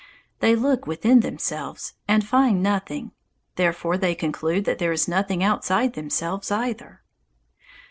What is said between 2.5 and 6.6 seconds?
nothing! Therefore they conclude that there is nothing outside themselves,